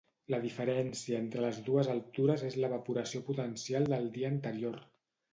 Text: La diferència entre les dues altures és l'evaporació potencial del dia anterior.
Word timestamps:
La 0.33 0.37
diferència 0.43 1.17
entre 1.23 1.43
les 1.43 1.59
dues 1.67 1.89
altures 1.95 2.45
és 2.47 2.57
l'evaporació 2.63 3.21
potencial 3.27 3.85
del 3.93 4.09
dia 4.17 4.31
anterior. 4.37 4.81